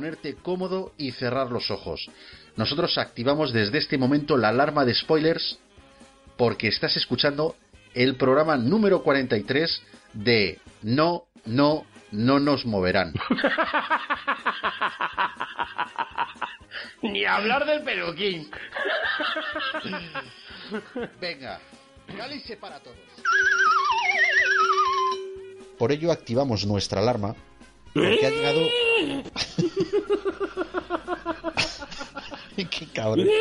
ponerte 0.00 0.34
cómodo 0.34 0.92
y 0.96 1.12
cerrar 1.12 1.50
los 1.50 1.70
ojos. 1.70 2.08
Nosotros 2.56 2.96
activamos 2.96 3.52
desde 3.52 3.76
este 3.76 3.98
momento 3.98 4.38
la 4.38 4.48
alarma 4.48 4.86
de 4.86 4.94
spoilers 4.94 5.58
porque 6.38 6.68
estás 6.68 6.96
escuchando 6.96 7.54
el 7.92 8.16
programa 8.16 8.56
número 8.56 9.02
43 9.02 9.82
de 10.14 10.58
No, 10.80 11.24
no, 11.44 11.84
no 12.12 12.40
nos 12.40 12.64
moverán. 12.64 13.12
Ni 17.02 17.26
hablar 17.26 17.66
del 17.66 17.82
peluquín. 17.82 18.50
Venga, 21.20 21.60
cálice 22.16 22.56
para 22.56 22.80
todos. 22.80 22.96
Por 25.78 25.92
ello 25.92 26.10
activamos 26.10 26.64
nuestra 26.64 27.02
alarma 27.02 27.36
porque 27.92 28.26
ha 28.26 28.30
llegado... 28.30 28.60
qué 32.70 32.86
cabrón. 32.92 33.26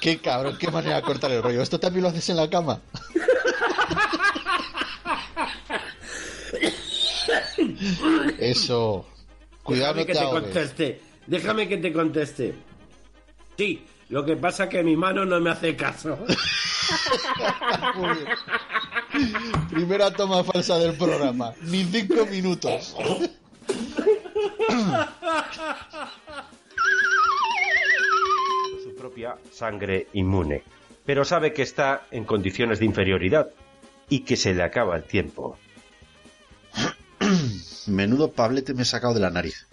Qué 0.00 0.18
cabrón, 0.18 0.56
qué 0.58 0.70
manera 0.70 0.96
de 0.96 1.02
cortar 1.02 1.30
el 1.32 1.42
rollo. 1.42 1.60
¿Esto 1.60 1.80
también 1.80 2.04
lo 2.04 2.08
haces 2.10 2.28
en 2.28 2.36
la 2.36 2.48
cama? 2.48 2.80
Eso. 8.38 9.06
Cuidado, 9.62 9.94
no 9.94 10.00
Déjame 10.00 10.06
que 10.06 10.12
te 10.12 10.18
ahogues. 10.20 10.42
conteste. 10.42 11.00
Déjame 11.26 11.68
que 11.68 11.76
te 11.78 11.92
conteste. 11.92 12.54
Sí, 13.56 13.84
lo 14.08 14.24
que 14.24 14.36
pasa 14.36 14.64
es 14.64 14.70
que 14.70 14.82
mi 14.82 14.96
mano 14.96 15.24
no 15.24 15.40
me 15.40 15.50
hace 15.50 15.76
caso. 15.76 16.18
Primera 19.70 20.10
toma 20.12 20.42
falsa 20.44 20.78
del 20.78 20.94
programa. 20.96 21.52
Ni 21.62 21.84
cinco 21.84 22.24
minutos. 22.26 22.94
Su 28.82 28.94
propia 28.96 29.36
sangre 29.52 30.08
inmune, 30.12 30.62
pero 31.04 31.24
sabe 31.24 31.52
que 31.52 31.62
está 31.62 32.06
en 32.10 32.24
condiciones 32.24 32.78
de 32.78 32.86
inferioridad 32.86 33.50
y 34.08 34.20
que 34.20 34.36
se 34.36 34.54
le 34.54 34.62
acaba 34.62 34.96
el 34.96 35.04
tiempo. 35.04 35.58
Menudo 37.86 38.32
pablete 38.32 38.74
me 38.74 38.82
he 38.82 38.86
sacado 38.86 39.14
de 39.14 39.20
la 39.20 39.30
nariz. 39.30 39.66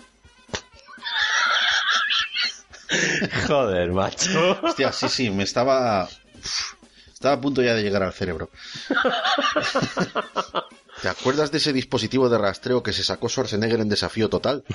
Joder, 3.47 3.91
macho. 3.91 4.59
Hostia, 4.61 4.91
sí, 4.91 5.09
sí, 5.09 5.29
me 5.29 5.43
estaba. 5.43 6.07
Estaba 7.13 7.35
a 7.35 7.41
punto 7.41 7.61
ya 7.61 7.73
de 7.73 7.83
llegar 7.83 8.03
al 8.03 8.13
cerebro. 8.13 8.49
¿Te 11.05 11.09
acuerdas 11.09 11.51
de 11.51 11.59
ese 11.59 11.71
dispositivo 11.71 12.29
de 12.29 12.39
rastreo 12.39 12.81
que 12.81 12.91
se 12.91 13.03
sacó 13.03 13.29
Schwarzenegger 13.29 13.79
en 13.79 13.89
Desafío 13.89 14.27
Total? 14.27 14.63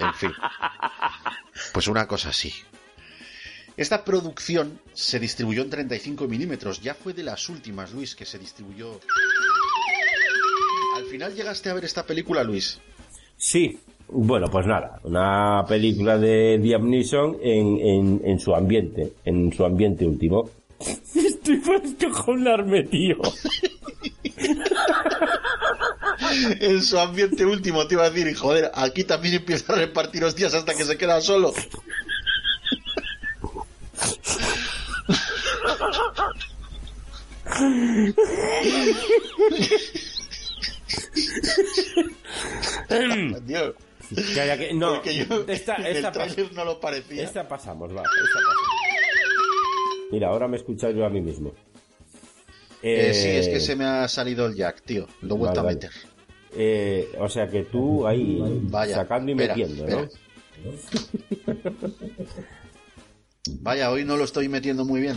En 0.00 0.12
fin. 0.14 0.32
Pues 1.72 1.86
una 1.86 2.08
cosa 2.08 2.30
así. 2.30 2.52
Esta 3.76 4.04
producción 4.04 4.80
se 4.92 5.20
distribuyó 5.20 5.62
en 5.62 5.70
35 5.70 6.26
milímetros. 6.26 6.80
Ya 6.80 6.94
fue 6.94 7.12
de 7.12 7.22
las 7.22 7.48
últimas, 7.48 7.92
Luis, 7.92 8.16
que 8.16 8.26
se 8.26 8.40
distribuyó. 8.40 8.98
Al 10.96 11.04
final 11.04 11.32
llegaste 11.32 11.70
a 11.70 11.74
ver 11.74 11.84
esta 11.84 12.04
película, 12.04 12.42
Luis. 12.42 12.80
Sí, 13.36 13.78
bueno, 14.08 14.50
pues 14.50 14.66
nada, 14.66 14.98
una 15.04 15.64
película 15.68 16.18
de 16.18 16.58
Liam 16.58 16.90
Neeson 16.90 17.36
en, 17.40 17.78
en, 17.78 18.20
en 18.24 18.40
su 18.40 18.52
ambiente, 18.52 19.12
en 19.24 19.52
su 19.52 19.64
ambiente 19.64 20.04
último. 20.04 20.50
Estoy 21.14 21.58
para 21.58 21.84
escojonarme, 21.84 22.82
tío. 22.82 23.18
En 26.60 26.82
su 26.82 26.98
ambiente 26.98 27.44
último 27.44 27.86
te 27.86 27.94
iba 27.94 28.04
a 28.04 28.10
decir, 28.10 28.34
joder, 28.36 28.70
aquí 28.74 29.04
también 29.04 29.34
empieza 29.34 29.72
a 29.72 29.76
repartir 29.76 30.24
hostias 30.24 30.54
hasta 30.54 30.74
que 30.74 30.84
se 30.84 30.96
queda 30.96 31.20
solo. 31.20 31.52
Dios, 43.42 43.74
Ya, 44.34 44.44
ya 44.46 44.58
que- 44.58 44.74
no, 44.74 44.94
porque 44.94 45.14
yo 45.14 45.24
esta, 45.48 45.74
esta, 45.76 46.24
el 46.24 46.54
no 46.54 46.64
lo 46.64 46.78
parecía. 46.80 47.24
esta 47.24 47.48
pasamos, 47.48 47.90
va, 47.90 48.02
esta 48.02 48.10
pasamos. 48.38 50.10
Mira, 50.10 50.28
ahora 50.28 50.46
me 50.46 50.56
he 50.56 50.60
escuchado 50.60 50.92
yo 50.92 51.04
a 51.06 51.10
mí 51.10 51.20
mismo. 51.20 51.52
Eh, 52.86 53.14
sí, 53.14 53.28
es 53.30 53.46
Eh, 53.46 53.50
que 53.52 53.60
se 53.60 53.76
me 53.76 53.84
ha 53.86 54.06
salido 54.08 54.44
el 54.46 54.54
jack, 54.54 54.82
tío. 54.82 55.06
Lo 55.22 55.36
he 55.36 55.38
vuelto 55.38 55.60
Vale, 55.60 55.60
a 55.60 55.62
vale. 55.62 55.74
meter. 55.76 55.90
eh, 56.56 57.08
o 57.18 57.28
sea 57.30 57.48
que 57.48 57.62
tú 57.64 58.06
ahí 58.06 58.38
Vaya, 58.64 58.94
sacando 58.96 59.32
y 59.32 59.34
espera, 59.34 59.56
metiendo, 59.56 59.86
¿no? 59.86 60.08
Vaya, 63.60 63.90
hoy 63.90 64.04
no 64.04 64.16
lo 64.16 64.24
estoy 64.24 64.48
metiendo 64.48 64.84
muy 64.84 65.00
bien. 65.00 65.16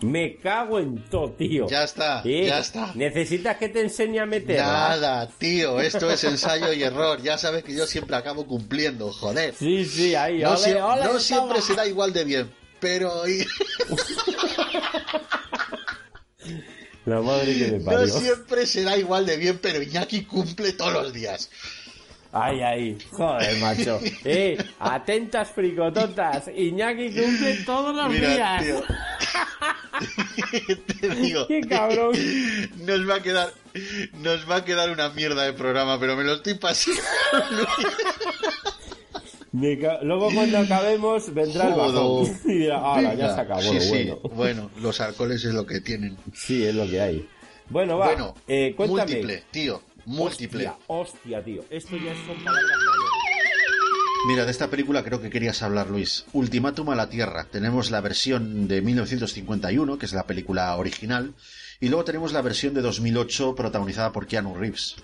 Me 0.00 0.36
cago 0.36 0.78
en 0.78 1.02
todo, 1.08 1.30
tío. 1.32 1.66
Ya 1.68 1.82
está, 1.84 2.20
Eh, 2.24 2.44
ya 2.46 2.58
está. 2.58 2.92
Necesitas 2.94 3.56
que 3.56 3.70
te 3.70 3.80
enseñe 3.80 4.18
a 4.20 4.26
meter. 4.26 4.58
Nada, 4.60 5.26
tío, 5.38 5.80
esto 5.80 6.10
es 6.10 6.22
ensayo 6.24 6.70
y 6.74 6.82
error. 6.82 7.22
Ya 7.22 7.38
sabes 7.38 7.64
que 7.64 7.74
yo 7.74 7.86
siempre 7.86 8.14
acabo 8.16 8.46
cumpliendo, 8.46 9.10
joder. 9.10 9.54
Sí, 9.54 9.86
sí, 9.86 10.14
ahí. 10.14 10.40
No, 10.40 10.50
ole, 10.50 10.58
sie- 10.58 10.82
ole, 10.82 11.04
no 11.04 11.18
siempre 11.18 11.62
será 11.62 11.86
igual 11.86 12.12
de 12.12 12.24
bien, 12.24 12.50
pero 12.78 13.10
hoy 13.22 13.46
La 17.06 17.20
madre 17.20 17.56
que 17.56 17.70
me 17.70 17.78
no 17.78 18.06
siempre 18.08 18.66
será 18.66 18.96
igual 18.96 19.26
de 19.26 19.36
bien, 19.36 19.58
pero 19.62 19.80
Iñaki 19.80 20.24
cumple 20.24 20.72
todos 20.72 20.92
los 20.92 21.12
días. 21.12 21.48
Ay, 22.32 22.60
ay. 22.60 22.98
Joder, 23.12 23.56
macho. 23.60 24.00
Eh, 24.24 24.58
atentas 24.80 25.52
fricototas. 25.52 26.48
Iñaki 26.54 27.10
cumple 27.10 27.54
todos 27.64 27.94
los 27.94 28.10
Mira, 28.10 28.60
días. 28.60 28.62
tío. 28.64 28.82
Te 31.00 31.08
digo. 31.10 31.46
Qué 31.46 31.60
cabrón. 31.62 32.14
Nos 32.78 33.08
va 33.08 33.14
a 33.16 33.22
quedar. 33.22 33.52
Nos 34.14 34.50
va 34.50 34.56
a 34.56 34.64
quedar 34.64 34.90
una 34.90 35.08
mierda 35.10 35.44
de 35.44 35.52
programa, 35.52 36.00
pero 36.00 36.16
me 36.16 36.24
lo 36.24 36.34
estoy 36.34 36.54
pasando. 36.54 37.00
Luego 40.02 40.30
cuando 40.34 40.58
acabemos 40.58 41.32
vendrá 41.32 41.68
el 41.68 41.74
bajón. 41.74 41.94
Joder. 42.26 42.36
Y 42.44 42.58
dirá, 42.58 42.94
"Hala, 42.94 43.14
ya 43.14 43.34
se 43.34 43.40
acabó 43.40 43.60
Sí, 43.62 43.78
bueno. 43.88 44.18
Bueno, 44.34 44.70
los 44.80 45.00
alcoholes 45.00 45.44
es 45.44 45.54
lo 45.54 45.64
que 45.66 45.80
tienen. 45.80 46.16
Sí, 46.34 46.64
es 46.64 46.74
lo 46.74 46.86
que 46.86 47.00
hay. 47.00 47.28
Bueno, 47.70 47.96
va. 47.98 48.06
Bueno, 48.06 48.34
eh, 48.46 48.74
cuéntame. 48.76 49.02
múltiple, 49.12 49.42
tío. 49.50 49.82
Múltiple. 50.04 50.68
Hostia, 50.68 50.84
hostia, 50.88 51.44
tío. 51.44 51.64
Esto 51.70 51.96
ya 51.96 52.14
son 52.26 52.36
palabras. 52.44 52.70
Mira, 54.28 54.44
de 54.44 54.50
esta 54.50 54.68
película 54.68 55.02
creo 55.04 55.20
que 55.20 55.30
querías 55.30 55.62
hablar, 55.62 55.88
Luis. 55.88 56.26
Ultimátum 56.32 56.90
a 56.90 56.94
la 56.96 57.08
Tierra. 57.08 57.46
Tenemos 57.50 57.90
la 57.90 58.00
versión 58.00 58.66
de 58.68 58.82
1951, 58.82 59.98
que 59.98 60.06
es 60.06 60.12
la 60.12 60.26
película 60.26 60.76
original, 60.76 61.32
y 61.80 61.88
luego 61.88 62.04
tenemos 62.04 62.32
la 62.32 62.42
versión 62.42 62.74
de 62.74 62.82
2008 62.82 63.54
protagonizada 63.54 64.12
por 64.12 64.26
Keanu 64.26 64.54
Reeves. 64.54 64.96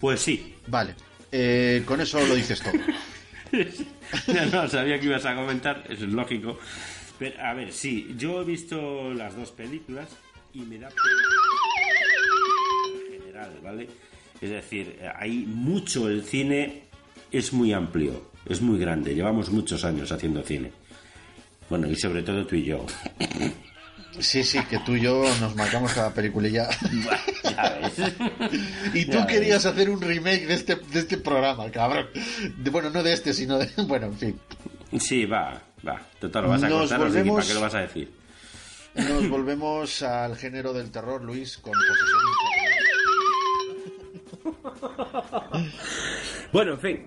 Pues 0.00 0.20
sí. 0.20 0.54
Vale. 0.66 0.94
Eh, 1.32 1.82
con 1.86 2.00
eso 2.00 2.24
lo 2.26 2.34
dices 2.34 2.60
todo. 2.60 2.72
no, 4.34 4.46
no, 4.52 4.68
sabía 4.68 4.98
que 4.98 5.06
ibas 5.06 5.24
a 5.24 5.34
comentar, 5.34 5.84
eso 5.88 6.04
es 6.04 6.12
lógico. 6.12 6.58
Pero, 7.18 7.40
a 7.42 7.54
ver, 7.54 7.72
sí, 7.72 8.14
yo 8.16 8.42
he 8.42 8.44
visto 8.44 9.12
las 9.14 9.36
dos 9.36 9.50
películas 9.50 10.08
y 10.54 10.60
me 10.60 10.78
da 10.78 10.88
en 12.94 13.20
general, 13.20 13.58
¿vale? 13.62 13.88
Es 14.40 14.50
decir, 14.50 14.98
hay 15.16 15.44
mucho, 15.46 16.08
el 16.08 16.24
cine 16.24 16.84
es 17.30 17.52
muy 17.52 17.72
amplio, 17.72 18.30
es 18.46 18.62
muy 18.62 18.78
grande, 18.78 19.14
llevamos 19.14 19.50
muchos 19.50 19.84
años 19.84 20.10
haciendo 20.10 20.42
cine. 20.42 20.72
Bueno, 21.68 21.88
y 21.88 21.94
sobre 21.94 22.22
todo 22.22 22.46
tú 22.46 22.56
y 22.56 22.64
yo. 22.64 22.84
Sí, 24.18 24.42
sí, 24.44 24.58
que 24.64 24.78
tú 24.80 24.96
y 24.96 25.00
yo 25.02 25.22
nos 25.40 25.54
marcamos 25.56 25.92
cada 25.92 26.12
peliculilla. 26.12 26.68
Ya 27.44 27.78
ves. 27.80 28.12
Y 28.94 29.04
tú 29.06 29.12
Ya 29.12 29.26
querías 29.26 29.64
hacer 29.64 29.88
un 29.88 30.00
remake 30.00 30.46
de 30.46 30.54
este, 30.54 30.74
de 30.76 30.98
este 30.98 31.16
programa, 31.18 31.70
cabrón. 31.70 32.08
De- 32.58 32.70
bueno, 32.70 32.90
no 32.90 33.02
de 33.02 33.12
este, 33.12 33.32
sino 33.32 33.58
de... 33.58 33.70
Bueno, 33.86 34.06
en 34.06 34.18
fin. 34.18 34.40
Sí, 34.98 35.24
va, 35.26 35.62
va. 35.86 36.00
Total, 36.18 36.42
lo 36.42 36.48
vas 36.50 36.62
a 36.64 36.68
Nos 36.68 36.80
contar, 36.80 36.98
volvemos- 37.00 37.34
¿para 37.36 37.46
qué 37.46 37.54
lo 37.54 37.60
vas 37.60 37.74
a 37.74 37.80
decir? 37.80 38.12
Nos 38.94 39.28
volvemos 39.28 40.02
al 40.02 40.36
género 40.36 40.72
del 40.72 40.90
terror, 40.90 41.22
Luis, 41.22 41.58
con 41.58 41.72
posesión 41.72 42.20
Bueno, 46.52 46.72
en 46.72 46.80
fin, 46.80 47.06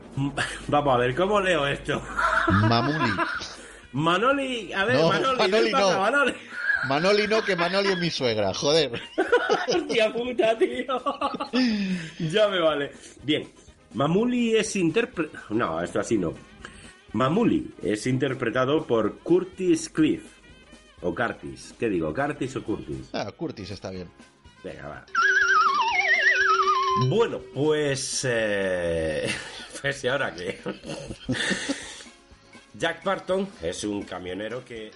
vamos 0.68 0.96
a 0.96 0.98
ver, 0.98 1.14
¿cómo 1.16 1.42
leo 1.42 1.68
esto? 1.68 2.02
Mamuli. 2.48 3.12
Manoli, 3.92 4.72
a 4.74 4.86
ver, 4.86 4.96
No, 4.96 5.10
Manoli, 5.10 5.38
Manoli 5.38 5.72
para 5.72 5.86
acá, 5.86 5.94
no. 5.96 6.02
Manoli. 6.02 6.34
Manoli 6.88 7.28
no, 7.28 7.44
que 7.44 7.56
Manoli 7.56 7.90
es 7.90 7.98
mi 7.98 8.10
suegra, 8.10 8.54
joder. 8.54 9.02
Hostia 9.68 10.14
puta, 10.14 10.58
tío. 10.58 11.02
ya 12.20 12.48
me 12.48 12.60
vale. 12.60 12.92
Bien, 13.24 13.48
Mamuli 13.94 14.56
es 14.56 14.76
interpretado... 14.76 15.46
No, 15.50 15.82
esto 15.82 16.00
así 16.00 16.18
no. 16.18 16.34
Mamuli 17.14 17.74
es 17.82 18.08
interpretado 18.08 18.86
por 18.86 19.20
Curtis 19.20 19.90
Cliff. 19.90 20.24
O 21.02 21.14
Curtis. 21.14 21.76
¿Qué 21.78 21.90
digo? 21.90 22.14
¿Curtis 22.14 22.56
o 22.56 22.64
Curtis? 22.64 23.10
Ah, 23.14 23.32
Curtis 23.32 23.72
está 23.72 23.92
bien. 23.92 24.10
Venga, 24.64 24.88
va. 24.88 25.06
Bueno, 27.08 27.40
pues... 27.54 28.26
Eh... 28.30 29.30
Pues, 29.82 30.02
¿y 30.02 30.08
ahora 30.08 30.34
qué? 30.34 30.62
Jack 32.74 33.04
Barton 33.04 33.50
es 33.62 33.84
un 33.84 34.04
camionero 34.04 34.64
que... 34.64 34.92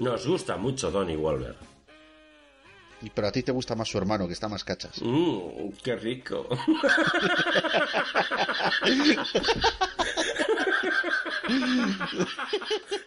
Nos 0.00 0.26
gusta 0.26 0.56
mucho 0.56 0.90
Donnie 0.90 1.16
Wolver. 1.16 1.56
Y- 3.02 3.10
Pero 3.10 3.28
a 3.28 3.32
ti 3.32 3.42
te 3.42 3.52
gusta 3.52 3.74
más 3.76 3.88
su 3.88 3.98
hermano, 3.98 4.26
que 4.26 4.32
está 4.32 4.48
más 4.48 4.64
cachas. 4.64 5.00
Mmm, 5.02 5.70
qué 5.82 5.96
rico. 5.96 6.48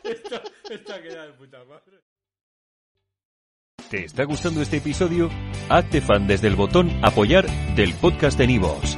esto, 0.03 0.41
esto 0.69 0.93
ha 0.93 1.01
quedado 1.01 1.27
de 1.27 1.33
puta 1.33 1.63
madre. 1.65 2.01
¿Te 3.89 4.05
está 4.05 4.23
gustando 4.23 4.61
este 4.61 4.77
episodio? 4.77 5.29
Hazte 5.69 6.01
fan 6.01 6.27
desde 6.27 6.47
el 6.47 6.55
botón 6.55 6.89
Apoyar 7.03 7.45
del 7.75 7.93
podcast 7.95 8.37
de 8.37 8.47
Nivos. 8.47 8.97